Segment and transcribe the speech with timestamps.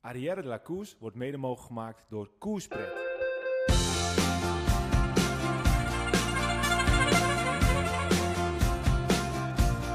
[0.00, 2.92] Arrière de la Koers wordt mede mogelijk gemaakt door Koerspret.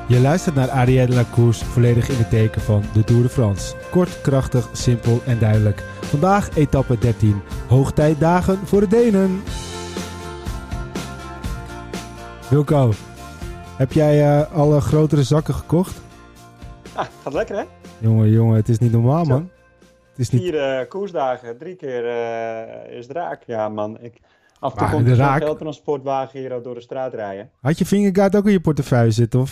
[0.07, 3.75] Je luistert naar Arrière de la volledig in het teken van de Tour de France.
[3.91, 5.79] Kort, krachtig, simpel en duidelijk.
[6.01, 7.41] Vandaag etappe 13.
[7.67, 9.41] Hoogtijdagen voor de Denen.
[12.49, 12.91] Wilco,
[13.77, 16.01] heb jij uh, alle grotere zakken gekocht?
[16.95, 17.63] Ah, gaat lekker hè?
[17.99, 19.49] Jongen, jongen, het is niet normaal man.
[20.17, 20.41] Het is niet...
[20.41, 23.43] Vier uh, koersdagen, drie keer uh, is draak.
[23.45, 24.19] Ja man, ik...
[24.59, 25.41] af en toe komt er zo'n raak...
[25.41, 27.49] geldtransportwagen hier door de straat rijden.
[27.61, 29.39] Had je Fingergaard ook in je portefeuille zitten?
[29.39, 29.51] Of,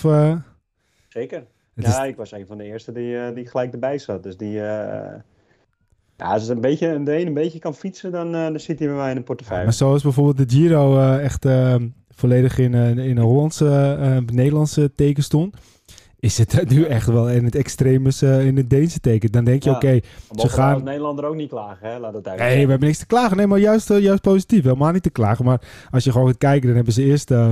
[1.07, 1.43] Zeker.
[1.75, 2.09] Het ja, is...
[2.09, 4.23] ik was een van de eerste die, die gelijk erbij zat.
[4.23, 4.51] Dus die...
[4.51, 5.23] Ja,
[6.17, 8.97] als het een beetje, de een een beetje kan fietsen, dan, dan zit hij bij
[8.97, 9.59] mij in de portefeuille.
[9.59, 11.45] Ja, maar zoals bijvoorbeeld de Giro echt
[12.09, 15.55] volledig in, in een Hollandse, Nederlandse teken stond
[16.25, 19.31] is het nu echt wel in het extreme uh, in het Deense teken.
[19.31, 20.03] Dan denk je, oké, okay,
[20.35, 20.83] ze gaan...
[20.83, 21.99] Nederlander ook niet klagen, hè?
[21.99, 23.37] Laat het Nee, we hebben niks te klagen.
[23.37, 24.63] Nee, maar juist, uh, juist positief.
[24.63, 25.45] Helemaal niet te klagen.
[25.45, 27.49] Maar als je gewoon gaat kijken, dan hebben ze eerst uh,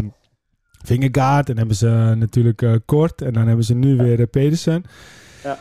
[0.84, 1.50] Vingegaard.
[1.50, 3.22] En hebben ze natuurlijk Kort.
[3.22, 4.84] En dan hebben ze nu weer Pedersen.
[5.44, 5.60] Ja.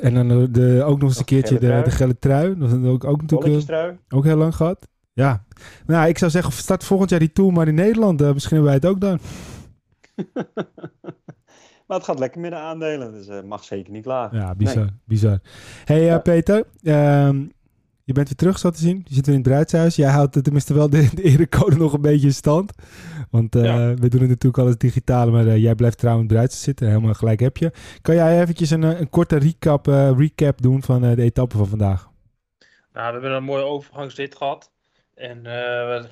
[0.00, 2.58] En dan de, ook nog eens een keertje de, de gele trui.
[2.58, 4.88] Dat is ook, ook natuurlijk ook heel lang gehad.
[5.12, 5.44] Ja,
[5.86, 8.20] nou, ik zou zeggen, start volgend jaar die Tour maar in Nederland.
[8.20, 9.18] misschien hebben wij het ook dan.
[11.86, 14.38] Maar het gaat lekker met de aandelen, dus uh, mag zeker niet klagen.
[14.38, 14.88] Ja, bizar.
[15.04, 15.38] bizar.
[15.84, 17.52] hey, uh, Peter, um,
[18.04, 19.04] je bent weer terug, zo te zien.
[19.08, 19.96] Je zit weer in het bruidshuis.
[19.96, 22.72] Jij houdt tenminste wel de, de erecode nog een beetje in stand.
[23.30, 23.94] Want uh, ja.
[23.94, 26.86] we doen het natuurlijk alles digitaal, maar jij blijft trouwens in het bruidshuis zitten.
[26.88, 27.72] Helemaal gelijk heb je.
[28.02, 32.10] Kan jij eventjes een, een korte recap, recap doen van de etappe van vandaag?
[32.92, 34.72] Nou, we hebben een mooie overgangsrit gehad.
[35.14, 35.38] En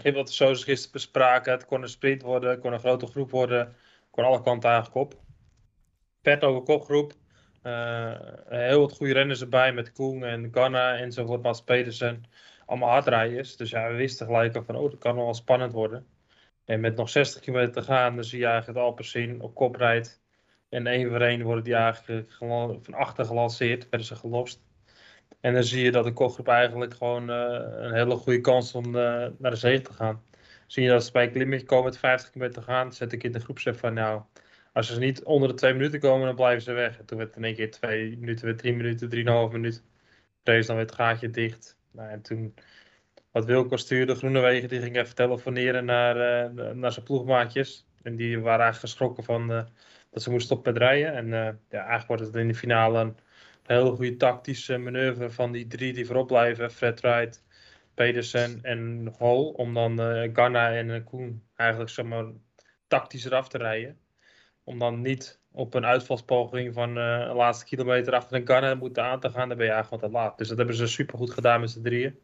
[0.05, 1.53] uh, wat we zo gisteren bespraken.
[1.53, 3.59] Het kon een sprint worden, het kon een grote groep worden.
[3.59, 5.21] Het kon alle kanten eigenlijk op
[6.23, 7.13] vet over kopgroep.
[7.63, 8.15] Uh,
[8.49, 12.25] heel wat goede renners erbij met Koen en Ganna enzovoort, Mats Pedersen.
[12.67, 13.57] Allemaal hardrijders.
[13.57, 16.07] Dus ja, we wisten gelijk al van, oh, dat kan wel spannend worden.
[16.65, 19.77] En met nog 60 kilometer te gaan, dan zie je eigenlijk het Alpecin op kop
[19.77, 20.23] rijdt.
[20.69, 24.63] En één voor één worden die eigenlijk van achter gelanceerd, werden ze gelost.
[25.41, 27.37] En dan zie je dat de kopgroep eigenlijk gewoon uh,
[27.77, 30.23] een hele goede kans om uh, naar de zege te gaan.
[30.67, 33.23] Zie je dat ze bij een klimmetje komen met 50 kilometer te gaan, zet ik
[33.23, 34.23] in de groepsef van nou,
[34.73, 36.99] als ze niet onder de twee minuten komen, dan blijven ze weg.
[36.99, 39.83] En toen werd in één keer twee minuten, weer drie minuten, drieënhalf minuut.
[40.43, 41.79] Rees dan weer het gaatje dicht.
[41.91, 42.55] Nou, en toen
[43.31, 46.17] wat Wilco stuurde, Groenewegen, die ging even telefoneren naar,
[46.57, 47.87] uh, naar zijn ploegmaatjes.
[48.03, 49.65] En die waren eigenlijk geschrokken van uh,
[50.11, 51.15] dat ze moesten stoppen met rijden.
[51.15, 51.33] En uh,
[51.69, 53.17] ja, eigenlijk wordt het in de finale een
[53.63, 56.71] hele goede tactische manoeuvre van die drie die voorop blijven.
[56.71, 57.45] Fred Wright,
[57.95, 59.51] Pedersen en Hol.
[59.51, 59.99] Om dan
[60.33, 62.25] Ganna en Koen eigenlijk zeg maar,
[62.87, 64.02] tactisch eraf te rijden
[64.65, 69.05] om dan niet op een uitvalspoging van uh, een laatste kilometer achter een Ghana moeten
[69.05, 70.39] aan te gaan, dan ben je eigenlijk gewoon te laat.
[70.39, 72.19] Dus dat hebben ze super goed gedaan met z'n drieën.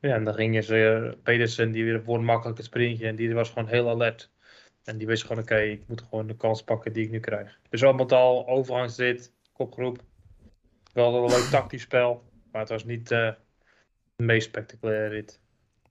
[0.00, 3.34] Ja, en dan gingen ze, uh, Pedersen, die weer voor een makkelijke sprintje, en die
[3.34, 4.30] was gewoon heel alert.
[4.84, 7.58] En die wist gewoon, oké, ik moet gewoon de kans pakken die ik nu krijg.
[7.68, 9.98] Dus al met al, overgangsrit, kopgroep.
[10.92, 12.22] Wel een leuk tactisch spel,
[12.52, 13.30] maar het was niet uh,
[14.16, 15.40] de meest spectaculaire rit.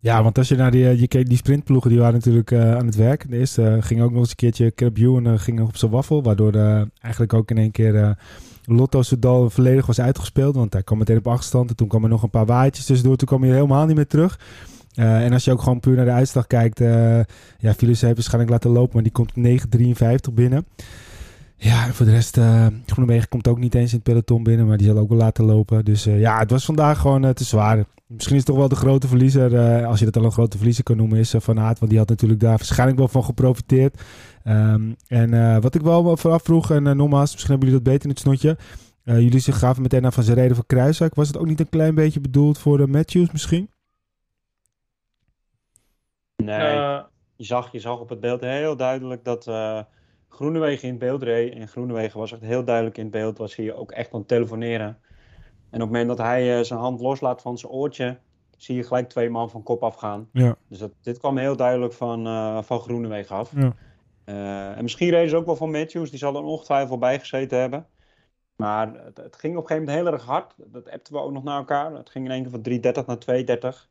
[0.04, 2.76] Ja, want als je naar die, eh, je keek, die sprintploegen, die waren natuurlijk uh,
[2.76, 3.30] aan het werk.
[3.30, 6.24] De eerste uh, ging ook nog eens een keertje Caleb en ging op zijn waffel.
[6.24, 6.54] Waardoor
[7.02, 8.18] eigenlijk ook in één keer
[8.66, 10.56] Lotto Soudal volledig was uitgespeeld.
[10.56, 11.70] Want hij kwam meteen op achterstand.
[11.70, 13.16] En toen kwam er nog een paar waaitjes tussendoor.
[13.16, 14.40] Toen kwam hij helemaal niet meer terug.
[14.96, 16.80] en als je ook gewoon puur naar de uitslag kijkt.
[17.58, 18.94] ja, Philips heeft waarschijnlijk laten lopen.
[18.94, 19.34] Maar die komt
[20.30, 20.66] 9.53 binnen.
[21.56, 22.68] Ja, voor de rest, uh,
[23.30, 25.86] komt ook niet eens in het peloton binnen, maar die zal ook wel laten lopen.
[25.86, 27.86] Dus ja, het was vandaag gewoon te zwaar.
[28.14, 30.98] Misschien is toch wel de grote verliezer, als je dat al een grote verliezer kan
[30.98, 31.80] noemen, is Van Aert.
[31.80, 34.02] Want die had natuurlijk daar waarschijnlijk wel van geprofiteerd.
[34.44, 38.10] Um, en wat ik wel vooraf vroeg, en nogmaals, misschien hebben jullie dat beter in
[38.10, 38.58] het snotje.
[39.04, 41.16] jullie gaven meteen naar van zijn reden van Kruiswijk.
[41.16, 43.70] Was het ook niet een klein beetje bedoeld voor de Matthews misschien?
[46.36, 46.76] Nee,
[47.36, 49.52] je, zag, je zag op het beeld heel duidelijk dat...
[50.30, 51.54] Groenewegen in beeld reed.
[51.54, 53.38] En Groenewegen was echt heel duidelijk in beeld.
[53.38, 54.98] Was hij ook echt aan het telefoneren.
[55.74, 58.18] En op het moment dat hij uh, zijn hand loslaat van zijn oortje.
[58.58, 60.30] Zie je gelijk twee man van kop afgaan.
[60.32, 60.56] Ja.
[60.68, 63.52] Dus dat, dit kwam heel duidelijk van, uh, van Groenewegen af.
[63.56, 63.74] Ja.
[64.26, 66.10] Uh, en misschien reden ze ook wel van Matthews.
[66.10, 67.88] Die zal er ongetwijfeld bij gezeten hebben.
[68.56, 70.54] Maar het, het, ging op een gegeven moment heel erg hard.
[70.58, 71.94] Dat appten we ook nog naar elkaar.
[71.94, 73.90] Het ging in één keer van 3.30 naar 2.30.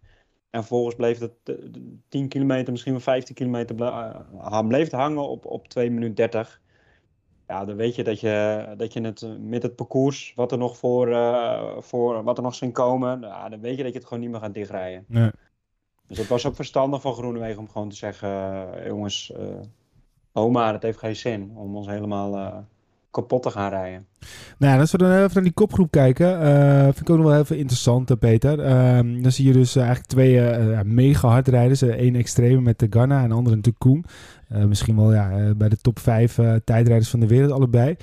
[0.51, 3.75] En vervolgens bleef het 10 eh, kilometer, misschien wel 15 kilometer,
[4.67, 6.61] bleef hangen op, op 2 minuten 30.
[7.53, 10.59] Ja, dan weet je dat je, dat je het eh, met het parcours, wat er
[10.59, 13.99] nog voor, uh, voor wat er nog zijn komen, ja, dan weet je dat je
[13.99, 15.05] het gewoon niet meer gaat dichtrijden.
[15.09, 15.31] Nee.
[16.07, 19.33] Dus het was ook verstandig van Groenewegen om gewoon te zeggen, jongens,
[20.33, 22.65] oma, het heeft geen zin om ons helemaal
[23.13, 24.07] kapot te gaan rijden.
[24.59, 27.27] Nou ja, als we dan even naar die kopgroep kijken, uh, vind ik ook nog
[27.27, 28.59] wel even interessant, Peter.
[28.59, 31.81] Uh, dan zie je dus eigenlijk twee uh, mega hardrijders.
[31.81, 34.05] Eén extreme met de Ganna en de andere natuurlijk Koen.
[34.67, 37.97] Misschien wel ja, bij de top vijf tijdrijders van de wereld allebei.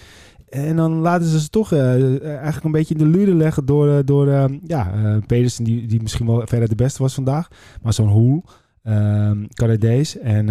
[0.49, 4.49] En dan laten ze ze toch eigenlijk een beetje in de luren leggen door, door
[4.63, 7.47] ja, Pedersen, die, die misschien wel verder de beste was vandaag.
[7.81, 8.43] Maar zo'n Hoel,
[8.83, 10.47] um, Canadees en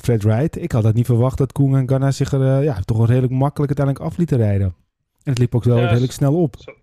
[0.00, 0.62] Fred Wright.
[0.62, 3.32] Ik had dat niet verwacht dat Koen en Ganna zich er ja, toch wel redelijk
[3.32, 4.74] makkelijk uiteindelijk af lieten rijden.
[5.22, 6.56] En het liep ook wel ja, redelijk snel op.
[6.58, 6.74] Ze,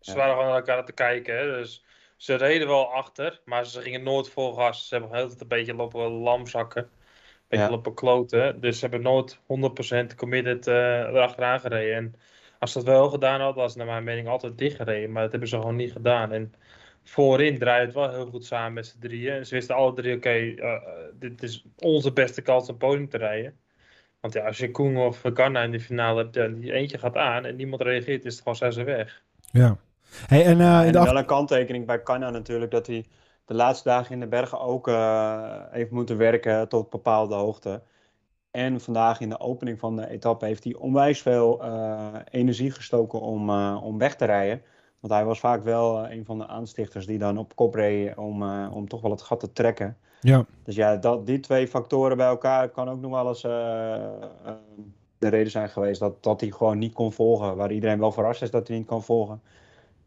[0.00, 1.36] ze waren gewoon naar elkaar te kijken.
[1.36, 1.44] Hè?
[1.44, 1.84] Dus
[2.16, 4.88] ze reden wel achter, maar ze gingen nooit vol gas.
[4.88, 6.88] Ze hebben heel een beetje lopen lamzakken.
[7.52, 7.76] Een beetje ja.
[7.76, 8.60] lopen kloten.
[8.60, 9.38] Dus ze hebben nooit
[10.12, 11.96] 100% committed uh, erachteraan gereden.
[11.96, 12.14] En
[12.58, 15.12] als ze dat wel gedaan hadden, was naar mijn mening altijd dicht gereden.
[15.12, 16.32] Maar dat hebben ze gewoon niet gedaan.
[16.32, 16.54] En
[17.04, 19.32] voorin draaide het wel heel goed samen met z'n drieën.
[19.32, 20.82] En ze wisten alle drie, oké, okay, uh,
[21.18, 23.54] dit is onze beste kans om podium te rijden.
[24.20, 27.16] Want ja, als je Koen of Ganna in de finale hebt, ja, die eentje gaat
[27.16, 29.22] aan en niemand reageert, is het gewoon zijn ze weg.
[29.50, 29.76] Ja.
[30.26, 33.04] Hey, en, uh, en wel een kanttekening bij Ganna natuurlijk, dat hij
[33.44, 37.82] de laatste dagen in de bergen ook uh, heeft moeten werken tot bepaalde hoogte.
[38.50, 43.20] En vandaag in de opening van de etappe heeft hij onwijs veel uh, energie gestoken
[43.20, 44.62] om, om weg te rijden.
[45.00, 48.66] Want hij was vaak wel een van de aanstichters die dan op kop reed om,
[48.68, 49.96] om toch wel het gat te trekken.
[50.20, 50.44] Ja.
[50.64, 53.44] Dus ja, dat, die twee factoren bij elkaar kan ook nog wel eens
[55.22, 57.56] de reden zijn geweest dat, dat hij gewoon niet kon volgen.
[57.56, 59.42] Waar iedereen wel verrast is dat hij niet kan volgen.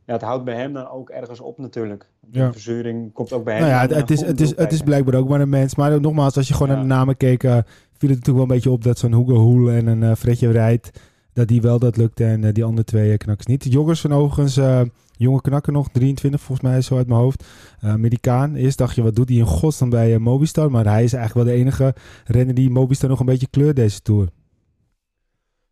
[0.05, 2.09] Ja, het houdt bij hem dan ook ergens op natuurlijk.
[2.19, 2.51] De ja.
[2.51, 3.61] verzuring komt ook bij hem.
[3.61, 5.75] Nou ja, het, het is, het, is, het is blijkbaar ook maar een mens.
[5.75, 6.73] Maar nogmaals, als je gewoon ja.
[6.73, 7.59] naar de namen keek, uh, viel
[7.91, 10.99] het natuurlijk wel een beetje op dat zo'n Hugo Hoel en een uh, Fredje rijdt
[11.33, 13.73] dat die wel dat lukte en uh, die andere twee knakkers niet.
[13.73, 17.43] Joggers van overigens, jonge knakker nog, 23 volgens mij zo uit mijn hoofd.
[17.79, 18.55] Amerikaan.
[18.55, 20.71] Eerst dacht je, wat doet hij in godsnaam bij Mobistar?
[20.71, 24.01] Maar hij is eigenlijk wel de enige renner die Mobistar nog een beetje kleurt deze
[24.01, 24.29] Tour.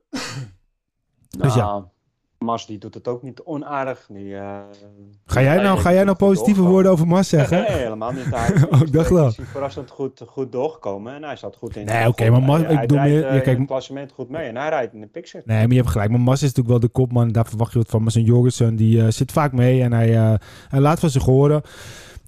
[1.39, 1.91] dus ja.
[2.44, 4.07] Mas die doet het ook niet onaardig.
[4.10, 4.60] Die, uh,
[5.25, 7.62] ga jij nou, ga jij nou positieve woorden over Mas zeggen?
[7.62, 8.25] Nee, helemaal niet.
[8.25, 9.28] Hij oh, ik dacht wel.
[9.28, 11.86] is verrassend goed, goed doorgekomen en hij zat goed in.
[11.86, 14.48] Nee, oké, okay, maar Mas, hij, ik bedoel meer, ja, kijk, het klassement goed mee
[14.48, 15.44] en hij rijdt in de picture.
[15.45, 16.10] Nee, maar je hebt gelijk.
[16.10, 17.31] Maar Mas is natuurlijk wel de kopman.
[17.31, 18.01] Daar verwacht je wat van.
[18.01, 20.34] Maar zijn Jorgensen, die uh, zit vaak mee en hij, uh,
[20.69, 21.62] hij laat van zich horen.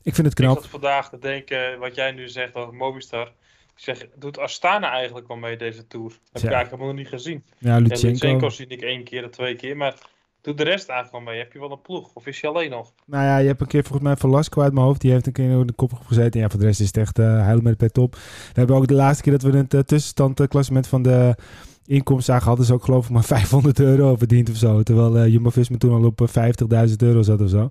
[0.03, 0.55] Ik vind het knap.
[0.55, 3.31] Ik zat vandaag te denken, wat jij nu zegt over Mobistar.
[3.75, 6.09] Ik zeg, doet Astana eigenlijk wel mee deze Tour?
[6.09, 6.47] Heb ja.
[6.47, 7.43] ik eigenlijk helemaal nog niet gezien.
[7.57, 8.05] Ja, Lutsenko.
[8.05, 9.95] En Lutsenko zie ik één keer of twee keer, maar
[10.41, 11.43] doet de rest eigenlijk wel mee.
[11.43, 12.13] Heb je wel een ploeg?
[12.13, 12.93] Of is je alleen nog?
[13.05, 15.01] Nou ja, je hebt een keer volgens mij Velasco uit mijn hoofd.
[15.01, 16.39] Die heeft een keer in de kop gezeten.
[16.39, 18.13] Ja, voor de rest is het echt uh, huilen met pet op.
[18.13, 18.19] We
[18.53, 21.35] hebben ook de laatste keer dat we het uh, tussenstandklassement van de
[21.85, 24.83] inkomsten zagen, hadden ze ook geloof ik maar 500 euro verdiend of zo.
[24.83, 26.29] Terwijl uh, Jumbo-Visma toen al op
[26.89, 27.69] 50.000 euro zat of zo.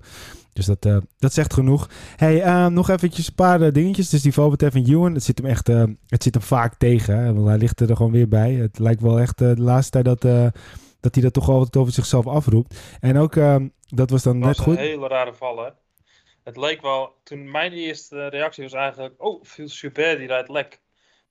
[0.55, 1.91] Dus dat, uh, dat zegt genoeg.
[2.17, 4.09] Hey, uh, nog eventjes een paar uh, dingetjes.
[4.09, 7.19] Dus die val betreffend Ewan, het zit hem echt het zit hem vaak tegen.
[7.19, 7.35] Hè?
[7.35, 8.53] Want hij ligt er gewoon weer bij.
[8.53, 10.53] Het lijkt wel echt de laatste tijd dat
[11.05, 12.99] dat hij dat toch altijd over zichzelf afroept.
[13.01, 13.57] En ook, uh,
[13.87, 14.77] dat was dan dat net was goed.
[14.77, 15.75] een hele rare vallen.
[16.45, 20.83] Het leek wel, toen mijn eerste reactie was eigenlijk, oh, viel super, die rijdt lek.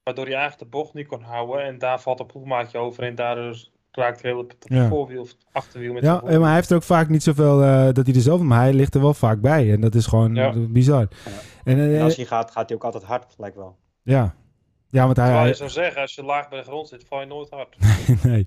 [0.04, 3.16] Waardoor hij eigenlijk de bocht niet kon houden en daar valt een ploegmaatje over en
[3.16, 4.88] daardoor raakt het hele ja.
[4.88, 8.06] voorwiel of achterwiel met Ja, maar hij heeft er ook vaak niet zoveel uh, dat
[8.06, 10.54] hij er zelf, maar hij ligt er wel vaak bij en dat is gewoon ja.
[10.70, 11.08] bizar.
[11.26, 11.32] Ja.
[11.64, 13.78] En, uh, en, als hij gaat, gaat hij ook altijd hard, lijkt wel.
[14.04, 14.36] Ja,
[14.94, 15.26] ja, want hij...
[15.26, 17.78] Terwijl je zou zeggen, als je laag bij de grond zit, val je nooit hard.
[18.24, 18.46] nee,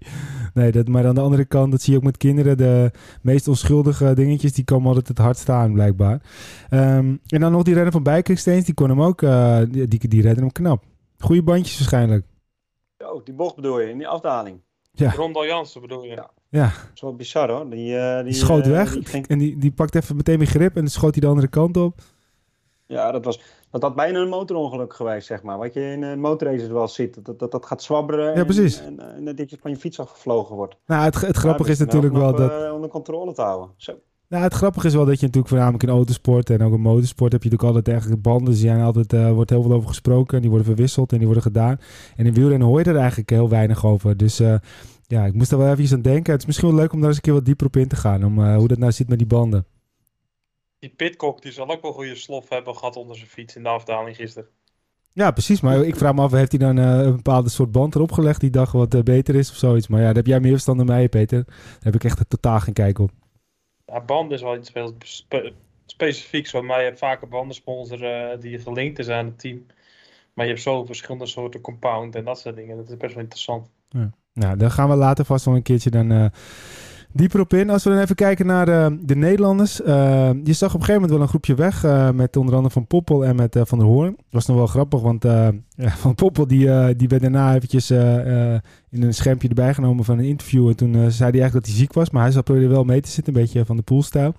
[0.54, 2.56] nee dat, maar aan de andere kant, dat zie je ook met kinderen.
[2.56, 2.90] De
[3.22, 6.22] meest onschuldige dingetjes, die komen altijd het hard staan, blijkbaar.
[6.70, 10.08] Um, en dan nog die renner van Bijkersteens, die kon hem ook, uh, die, die,
[10.08, 10.84] die redden hem knap.
[11.18, 12.26] Goede bandjes waarschijnlijk.
[12.98, 14.60] Oh, die bocht bedoel je, in die afdaling.
[14.98, 15.12] Ja.
[15.12, 16.10] Rondal Jansen bedoel je?
[16.10, 16.30] Ja.
[16.48, 16.64] ja.
[16.64, 17.70] Dat is wel bizar hoor.
[17.70, 19.26] Die, uh, die, die schoot uh, weg die ging...
[19.26, 21.76] en die, die pakt even meteen weer grip en dan schoot hij de andere kant
[21.76, 22.00] op.
[22.86, 25.58] Ja, dat was dat had bijna een motorongeluk geweest, zeg maar.
[25.58, 27.24] Wat je in een motorraces wel ziet.
[27.24, 28.80] Dat dat, dat gaat zwabberen ja, precies.
[28.80, 30.76] en, en, en, dat je van je fiets afgevlogen wordt.
[30.86, 32.50] Nou, het, het grappige is natuurlijk wel dat...
[32.50, 33.70] Uh, onder controle te houden.
[33.76, 33.98] Zo.
[34.28, 37.32] Nou, het grappige is wel dat je natuurlijk voornamelijk in autosport en ook in motorsport
[37.32, 38.52] heb je natuurlijk altijd eigenlijk banden.
[38.52, 41.26] Die zijn altijd, uh, wordt heel veel over gesproken en die worden verwisseld en die
[41.26, 41.80] worden gedaan.
[42.16, 44.16] En in wielrennen hoor je er eigenlijk heel weinig over.
[44.16, 44.54] Dus uh,
[45.06, 46.32] ja, ik moest er wel even aan denken.
[46.32, 47.96] Het is misschien wel leuk om daar eens een keer wat dieper op in te
[47.96, 48.24] gaan.
[48.24, 49.66] Om hoe dat nou zit met die banden.
[50.78, 53.68] Die Pitcock die zal ook wel goede slof hebben gehad onder zijn fiets in de
[53.68, 54.48] afdaling gisteren.
[55.12, 55.60] Ja, precies.
[55.60, 58.40] Maar ik vraag me af, heeft hij dan uh, een bepaalde soort band erop gelegd
[58.40, 59.88] die dag wat uh, beter is of zoiets?
[59.88, 61.44] Maar ja, daar heb jij meer verstand dan mij, Peter.
[61.44, 63.10] Daar heb ik echt totaal geen kijk op.
[63.86, 65.52] Ja, band is wel iets veel spe
[65.86, 66.50] specifieks.
[66.50, 69.66] Want mij hebt vaak een bandensponsor uh, die gelinkt is aan het team.
[70.34, 72.76] Maar je hebt zo verschillende soorten compound en dat soort dingen.
[72.76, 73.70] Dat is best wel interessant.
[73.88, 74.10] Ja.
[74.32, 76.30] Nou, dan gaan we later vast wel een keertje dan
[77.16, 77.70] dieper op in.
[77.70, 79.80] Als we dan even kijken naar uh, de Nederlanders.
[79.80, 81.84] Uh, je zag op een gegeven moment wel een groepje weg.
[81.84, 84.10] Uh, met onder andere Van Poppel en met Van der Hoorn.
[84.16, 85.24] Dat was nog wel grappig, want
[86.02, 87.90] Van Poppel die, die werd daarna eventjes
[88.90, 90.68] in een schermpje erbij genomen van een interview.
[90.68, 92.10] En toen zei hij eigenlijk dat hij ziek was.
[92.10, 94.34] Maar hij zat probeerde wel mee te zitten, een beetje van de poolstijl.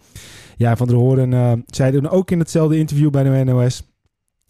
[0.55, 3.83] Ja, Van der Hoorn zei dan ook in hetzelfde interview bij de NOS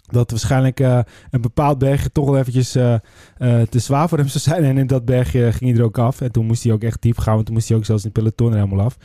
[0.07, 0.99] dat waarschijnlijk uh,
[1.29, 2.93] een bepaald bergje toch wel eventjes uh,
[3.37, 4.63] uh, te zwaar voor hem zou zijn.
[4.63, 6.21] En in dat bergje ging hij er ook af.
[6.21, 8.09] En toen moest hij ook echt diep gaan, want toen moest hij ook zelfs in
[8.13, 8.97] het peloton er helemaal af.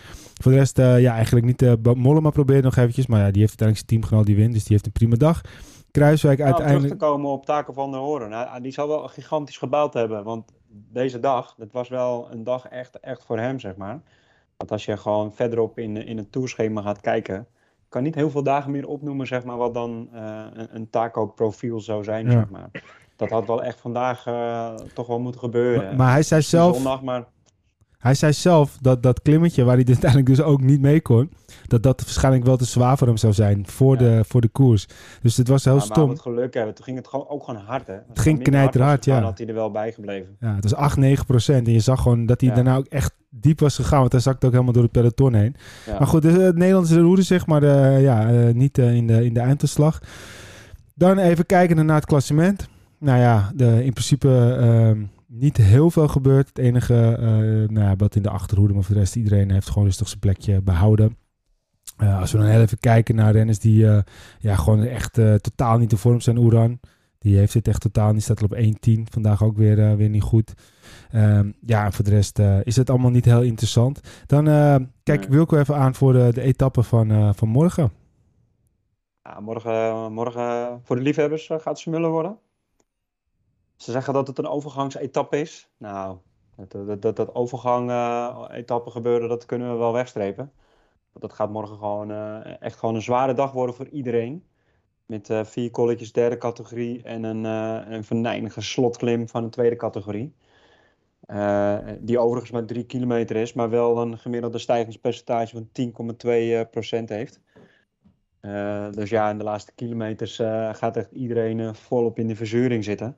[0.42, 1.86] Voor de rest, ja, eigenlijk niet.
[1.96, 4.52] Mollema probeerde nog eventjes, maar ja, die heeft uiteindelijk zijn teamgenoot die wint.
[4.52, 5.40] Dus die heeft een prima dag.
[5.90, 6.86] Kruiswijk nou, uiteindelijk...
[6.86, 8.28] terug te komen op Taken van der Horen.
[8.28, 10.24] Nou, die zal wel gigantisch gebouwd hebben.
[10.24, 10.52] Want
[10.92, 14.02] deze dag, dat was wel een dag echt, echt voor hem, zeg maar.
[14.56, 17.46] Want als je gewoon verderop in, in het tourschema gaat kijken
[17.92, 21.80] kan niet heel veel dagen meer opnoemen, zeg maar, wat dan uh, een, een taco-profiel
[21.80, 22.70] zou zijn, zeg maar.
[23.16, 25.84] Dat had wel echt vandaag uh, toch wel moeten gebeuren.
[25.84, 26.74] Maar, maar hij zei zelf...
[26.74, 27.24] Zondag, maar...
[28.02, 31.30] Hij zei zelf dat dat klimmetje, waar hij dus uiteindelijk dus ook niet mee kon,
[31.66, 34.86] dat dat waarschijnlijk wel te zwaar voor hem zou zijn voor, de, voor de koers.
[35.22, 36.04] Dus het was heel stom.
[36.04, 37.94] Maar het geluk hebben, toen ging het gewoon, ook gewoon hard, hè.
[38.08, 39.14] Het ging knijterhard, ja.
[39.14, 40.36] Dan had hij er wel bij gebleven.
[40.40, 41.66] Ja, het was 8, 9 procent.
[41.66, 42.54] En je zag gewoon dat hij ja.
[42.54, 45.56] daarna ook echt diep was gegaan, want hij zakte ook helemaal door het peloton heen.
[45.86, 45.98] Ja.
[45.98, 49.24] Maar goed, dus, het Nederlandse roede zeg maar uh, ja, uh, niet uh, in, de,
[49.24, 50.00] in de eindverslag.
[50.94, 52.68] Dan even kijken naar het klassement.
[52.98, 55.02] Nou ja, de, in principe ehm,
[55.32, 56.48] niet heel veel gebeurd.
[56.48, 57.16] Het enige
[57.70, 60.20] nou ja, wat in de achterhoede, maar voor de rest iedereen heeft gewoon rustig zijn
[60.20, 61.16] plekje behouden.
[62.02, 63.98] Uh, als we dan heel even kijken naar renners die uh,
[64.38, 66.38] ja, gewoon echt totaal niet in vorm zijn.
[66.38, 66.80] Oeran,
[67.18, 68.22] die heeft het echt totaal niet.
[68.22, 68.56] Staat er op
[68.88, 69.02] 1-10.
[69.10, 70.52] Vandaag ook weer, weer niet goed.
[71.14, 74.00] Um, ja, en voor de rest is het allemaal niet heel interessant.
[74.26, 74.44] Dan
[75.02, 77.92] kijk ik Wilco even aan voor de, de etappe van, van morgen.
[79.22, 82.38] Ja, morgen, morgen voor de liefhebbers gaat het smullen worden.
[83.82, 85.68] Ze zeggen dat het een overgangsetappe is.
[85.76, 86.18] Nou,
[86.56, 90.52] dat, dat, dat, dat overgang-etappe gebeuren, dat kunnen we wel wegstrepen.
[91.12, 94.44] Dat gaat morgen gewoon uh, echt gewoon een zware dag worden voor iedereen.
[95.06, 99.76] Met uh, vier kolletjes derde categorie en een, uh, een venijnige slotklim van de tweede
[99.76, 100.34] categorie.
[101.98, 105.68] die overigens maar drie kilometer is, maar wel een gemiddelde stijgingspercentage van
[107.00, 107.40] 10,2% heeft.
[108.94, 110.36] dus ja, in de laatste kilometers
[110.72, 113.16] gaat echt iedereen volop in de verzuring zitten.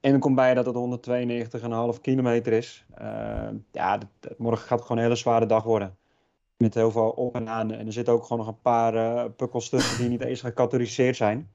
[0.00, 1.08] En dan komt bij dat het
[1.96, 2.86] 192,5 kilometer is.
[3.72, 3.98] ja,
[4.36, 5.96] morgen gaat het gewoon een hele zware dag worden.
[6.56, 7.70] Met heel veel op en aan.
[7.70, 11.50] En er zitten ook gewoon nog een paar uh, die niet eens gecategoriseerd zijn.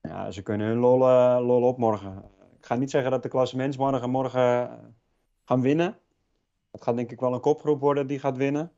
[0.00, 0.98] Ja, ze kunnen hun lol,
[1.42, 2.22] lol op morgen.
[2.58, 4.70] Ik ga niet zeggen dat de klassements morgen, morgen
[5.44, 5.96] gaan winnen.
[6.70, 8.72] Het gaat denk ik wel een kopgroep worden die gaat winnen.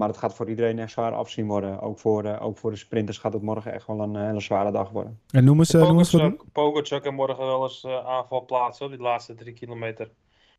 [0.00, 1.80] Maar het gaat voor iedereen echt zwaar afzien worden.
[1.80, 4.70] Ook voor, de, ook voor de sprinters gaat het morgen echt wel een hele zware
[4.70, 5.20] dag worden.
[5.30, 6.36] En noemen ze...
[6.52, 10.10] Pogacar kan morgen wel eens aanval plaatsen, die laatste drie kilometer.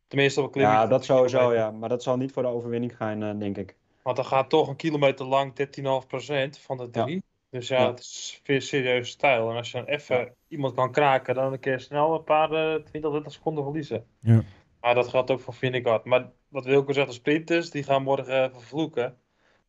[0.07, 1.71] Tenminste op een Ja, dat sowieso, ja.
[1.71, 3.75] Maar dat zal niet voor de overwinning gaan, uh, denk ik.
[4.01, 7.15] Want dan gaat toch een kilometer lang 13,5% van de drie.
[7.15, 7.21] Ja.
[7.50, 9.50] Dus ja, ja, het is veel serieus stijl.
[9.50, 10.29] En als je dan even ja.
[10.48, 14.05] iemand kan kraken, dan kun je snel een paar uh, 20, 30 seconden verliezen.
[14.19, 14.43] Ja.
[14.81, 16.05] Maar dat geldt ook voor Vingegaard.
[16.05, 19.17] Maar wat Wilco zegt, de sprinters, die gaan morgen vervloeken.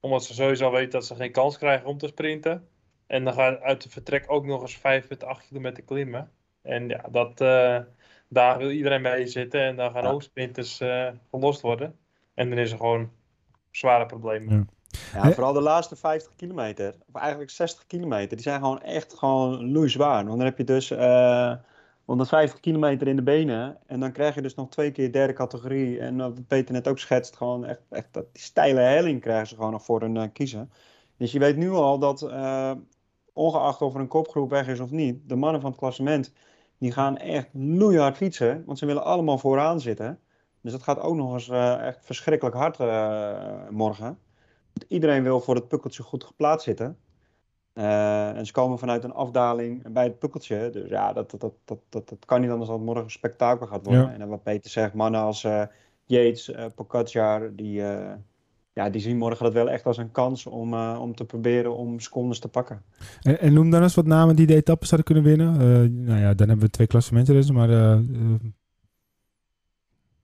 [0.02, 2.68] Omdat ze sowieso weten dat ze geen kans krijgen om te sprinten.
[3.06, 6.30] En dan gaan uit de vertrek ook nog eens 5,8 kilometer klimmen.
[6.62, 7.40] En ja, dat...
[7.40, 7.78] Uh,
[8.32, 10.10] daar wil iedereen mee zitten en dan gaan ja.
[10.10, 11.96] ook sprinters uh, verlost worden.
[12.34, 13.10] En dan is er gewoon
[13.70, 14.68] zware problemen.
[15.12, 15.24] Ja.
[15.24, 15.32] ja.
[15.32, 20.24] vooral de laatste 50 kilometer, of eigenlijk 60 kilometer, die zijn gewoon echt gewoon loeizwaar.
[20.24, 21.54] Want dan heb je dus uh,
[22.04, 25.98] 150 kilometer in de benen en dan krijg je dus nog twee keer derde categorie.
[26.00, 29.54] En wat Peter net ook schetst, gewoon echt, echt dat, die steile helling krijgen ze
[29.54, 30.70] gewoon nog voor hun uh, kiezen.
[31.16, 32.72] Dus je weet nu al dat, uh,
[33.32, 36.32] ongeacht of er een kopgroep weg is of niet, de mannen van het klassement
[36.78, 40.18] die gaan echt loeihard fietsen, want ze willen allemaal vooraan zitten.
[40.60, 42.78] Dus dat gaat ook nog eens uh, echt verschrikkelijk hard
[43.70, 44.18] morgen.
[44.72, 46.98] Want iedereen wil voor het pukkeltje goed geplaatst zitten.
[47.74, 50.70] Uh, en ze komen vanuit een afdaling bij het pukkeltje.
[50.70, 53.66] Dus ja, dat, dat, dat, dat, dat, dat kan niet anders dan morgen een spektakel
[53.66, 54.02] gaat worden.
[54.02, 54.18] Ja.
[54.18, 55.46] En wat Peter zegt, mannen als
[56.04, 57.82] Yates, Pogacar, die,
[58.72, 61.76] ja, die zien morgen dat wel echt als een kans om, uh, om te proberen
[61.76, 62.82] om secondes te pakken.
[63.22, 65.54] En, en, noem dan eens wat namen die de etappes zouden kunnen winnen.
[65.54, 67.70] Uh, nou ja, dan hebben we twee klassementen dus, maar...
[67.70, 67.98] Uh,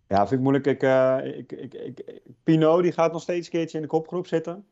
[0.06, 0.66] ja, vind ik moeilijk.
[0.66, 0.82] Ik,
[1.36, 4.64] ik, ik, ik, Pino die gaat nog steeds een keertje in de kopgroep zitten.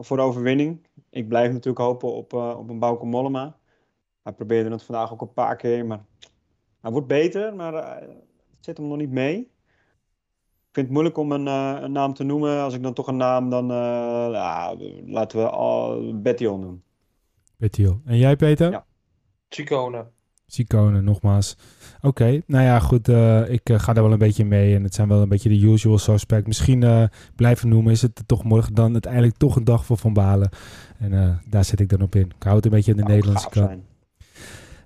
[0.00, 0.86] Voor de overwinning.
[1.10, 3.56] Ik blijf natuurlijk hopen op, op een Bauke Mollema.
[4.22, 6.04] Hij probeerde het vandaag ook een paar keer, maar
[6.80, 9.50] hij wordt beter, maar het zit hem nog niet mee.
[10.72, 12.60] Ik vind het moeilijk om een, uh, een, naam te noemen.
[12.60, 13.76] Als ik dan toch een naam, dan uh,
[14.32, 14.76] ja,
[15.06, 16.82] laten we al Bettion doen.
[17.56, 18.02] Bettion.
[18.04, 18.70] En jij, Peter?
[18.70, 18.86] Ja.
[19.48, 20.06] Chicone.
[20.52, 21.56] Sicone, nogmaals.
[22.00, 23.08] Oké, nou ja, goed.
[23.08, 24.74] Uh, ik uh, ga daar wel een beetje mee.
[24.74, 26.46] En het zijn wel een beetje de usual suspect.
[26.46, 27.04] Misschien uh,
[27.36, 30.48] blijven noemen is het toch morgen dan uiteindelijk toch een dag voor Van Balen.
[30.98, 32.32] En daar zit ik dan op in.
[32.36, 33.80] Ik hou het een beetje aan de Nou, Nederlandse kant.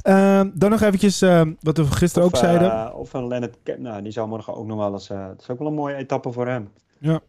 [0.02, 2.94] Ehm, dan nog eventjes ehm, wat we gisteren of, ook zeiden.
[2.94, 5.08] of een Leonard Kemp, nou, die zou morgen ook nog wel eens...
[5.08, 6.68] Het is ook wel een mooie etappe voor hem.
[6.98, 7.20] Ja,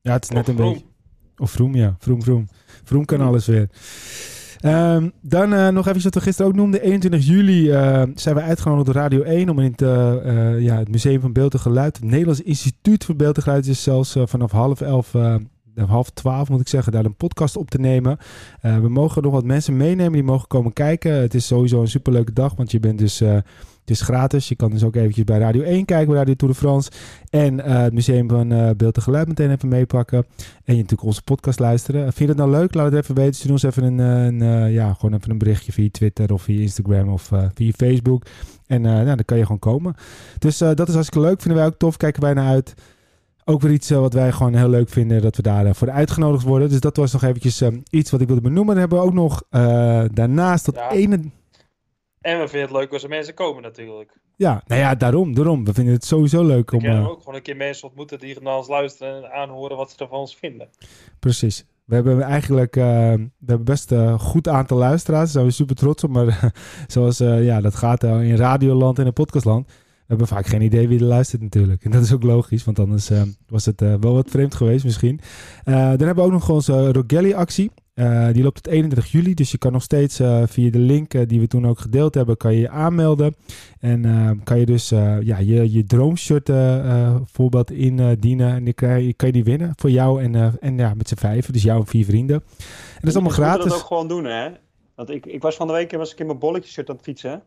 [0.00, 0.72] ja het is net Of een Vroom.
[0.72, 0.86] beetje...
[1.38, 1.96] Of Vroom, ja.
[1.98, 2.48] Vroom, Vroom.
[2.84, 3.68] Vroom kan alles weer.
[4.62, 6.82] Ehm, dan eh, nog even wat we gisteren ook noemden.
[6.82, 10.88] 21 juli eh, zijn we uitgenodigd door Radio 1 om in het, eh, ja, het
[10.88, 11.96] Museum van Beeld en Geluid.
[11.96, 15.14] Het Nederlands Instituut voor Beeld en Geluid is zelfs vanaf half elf,
[15.74, 18.18] half twaalf moet ik zeggen, daar een podcast op te nemen.
[18.60, 21.12] Eh, we mogen nog wat mensen meenemen die mogen komen kijken.
[21.12, 23.20] Het is sowieso een superleuke dag, want je bent dus...
[23.20, 23.36] eh,
[23.82, 24.48] het is gratis.
[24.48, 26.90] Je kan dus ook eventjes bij Radio 1 kijken, bij Radio Tour de France.
[27.30, 30.18] En eh, het Museum van eh, Beeld en Geluid meteen even meepakken.
[30.64, 32.02] En je natuurlijk onze podcast luisteren.
[32.02, 32.74] Vind je dat nou leuk?
[32.74, 33.34] Laat het even weten.
[33.34, 36.42] Stuur ons even een, eh, een, eh, ja, gewoon even een berichtje via Twitter of
[36.42, 38.24] via Instagram of eh, via Facebook.
[38.66, 39.94] En eh, nou, dan kan je gewoon komen.
[40.38, 41.40] Dus eh, dat is hartstikke leuk.
[41.40, 41.96] Vinden wij ook tof.
[41.96, 42.74] Kijken wij naar uit.
[43.44, 45.22] Ook weer iets eh, wat wij gewoon heel leuk vinden.
[45.22, 46.68] Dat we daarvoor uitgenodigd worden.
[46.68, 48.74] Dus dat was nog eventjes eh, iets wat ik wilde benoemen.
[48.74, 50.90] Dan hebben we ook nog eh, daarnaast dat Ja.
[50.90, 51.20] ene...
[52.20, 54.12] En we vinden het leuk als er mensen komen natuurlijk.
[54.36, 55.64] Ja, nou ja, daarom, daarom.
[55.64, 56.84] We vinden het sowieso leuk We om...
[56.84, 59.96] eh, ook gewoon een keer mensen ontmoeten die naar ons luisteren en aanhoren wat ze
[59.98, 60.68] er van ons vinden.
[61.18, 61.64] Precies.
[61.84, 62.84] We hebben eigenlijk eh,
[63.14, 65.22] we hebben best een goed aantal luisteraars.
[65.24, 66.10] Daar zijn we super trots op.
[66.10, 66.52] Maar
[66.86, 69.68] zoals eh, ja, dat gaat eh, in radioland en in podcastland.
[70.12, 71.84] We hebben vaak geen idee wie er luistert natuurlijk.
[71.84, 74.84] En dat is ook logisch, want anders eh, was het eh, wel wat vreemd geweest
[74.84, 75.20] misschien.
[75.64, 77.70] Eh, dan hebben we ook nog onze Rogelli-actie.
[77.94, 81.40] Eh, die loopt tot 31 juli, dus je kan nog steeds via de link die
[81.40, 83.34] we toen ook gedeeld hebben, kan je je aanmelden.
[83.78, 88.52] En eh, kan je dus ja, je, je droomshirt eh, eh, voorbeeld indienen.
[88.54, 91.16] en die krijg, je- kan je die winnen voor jou en, en ja, met z'n
[91.16, 92.36] vijven, dus jou en vier vrienden.
[92.36, 92.44] En
[93.00, 93.64] dat is allemaal We moeten gratis.
[93.72, 94.48] dat ook gewoon doen, hè.
[94.94, 97.04] Want ik, ik was van de week was ik in mijn bolletjes shirt aan het
[97.04, 97.42] fietsen.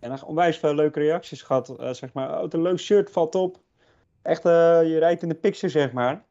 [0.00, 1.68] En dan onwijs veel leuke reacties gehad.
[1.78, 3.60] eh, zeg maar, oh, een leuk shirt, valt op.
[4.22, 4.52] Echt, eh,
[4.84, 6.24] je rijdt in de picture, zeg maar.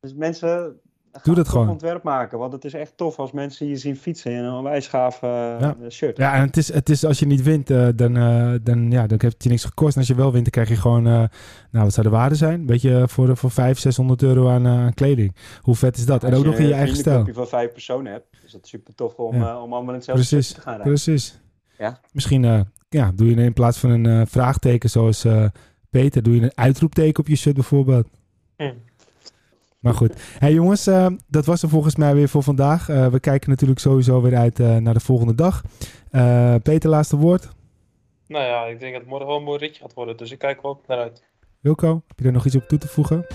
[0.00, 0.80] Dus mensen
[1.12, 1.68] gaan dat gewoon.
[1.68, 2.38] ontwerp maken.
[2.38, 5.28] Want het is echt tof als mensen je zien fietsen in een onwijs gaaf eh,
[5.60, 5.76] Ja.
[5.90, 6.16] shirt.
[6.16, 9.18] Ja, en het is, het is als je niet wint, dan, eh, dan, ja, dan
[9.20, 9.92] heeft het je niks gekost.
[9.94, 11.28] En als je wel wint, dan krijg je gewoon, nou
[11.70, 12.66] wat zou de waarde zijn?
[12.66, 15.36] Weet je, voor, voor 500, 600 euro aan, kleding.
[15.60, 16.24] Hoe vet is dat?
[16.24, 17.14] En Als ook nog in je eigen een stijl.
[17.16, 19.62] vriendenclubje van vijf personen hebt, is dat super tof om, Ja.
[19.62, 20.92] om allemaal in hetzelfde Precies, te gaan rijden.
[20.92, 21.40] Precies.
[21.78, 22.00] Ja.
[22.12, 25.44] Misschien eh, ja, doe je in plaats van een eh, vraagteken zoals eh,
[25.90, 28.08] Peter, doe je een uitroepteken op je shirt bijvoorbeeld.
[28.56, 28.72] Hm.
[29.78, 30.12] Maar goed.
[30.38, 32.88] Hey jongens, eh, dat was er volgens mij weer voor vandaag.
[32.88, 35.62] Eh, we kijken natuurlijk sowieso weer uit eh, naar de volgende dag.
[36.10, 37.48] Eh, Peter, laatste woord.
[38.26, 40.38] Nou ja, ik denk dat het morgen wel een mooi ritje gaat worden, dus ik
[40.38, 41.22] kijk wel naar uit.
[41.60, 43.26] Wilco, heb je er nog iets op toe te voegen?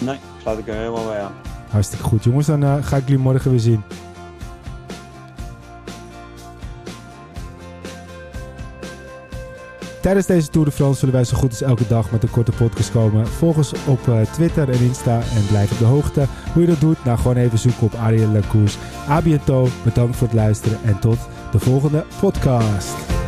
[0.00, 1.32] Nee, sluit ik er helemaal bij aan.
[1.68, 2.24] Hartstikke goed.
[2.24, 3.82] Jongens, dan ga ik jullie morgen weer zien.
[10.00, 12.52] Tijdens deze Tour de France zullen wij zo goed als elke dag met een korte
[12.52, 13.26] podcast komen.
[13.26, 16.26] Volg ons op eh, Twitter en Insta en blijf op de hoogte.
[16.52, 17.04] Hoe je dat doet?
[17.04, 18.76] Nou, gewoon even zoeken op Ariel Lacours.
[19.08, 21.18] A bientôt, bedankt voor het luisteren en tot
[21.52, 23.19] de volgende podcast.